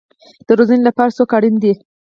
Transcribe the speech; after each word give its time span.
د 0.47 0.49
روزنې 0.57 0.83
لپاره 0.89 1.15
څوک 1.17 1.31
اړین 1.37 1.55
دی؟ 1.63 1.73